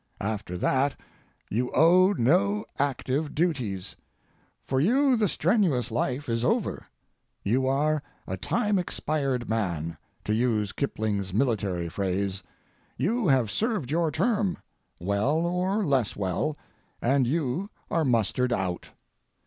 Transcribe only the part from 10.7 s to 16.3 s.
Kipling's military phrase: You have served your term, well or less